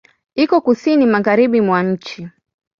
[0.43, 2.19] Iko Kusini magharibi mwa nchi.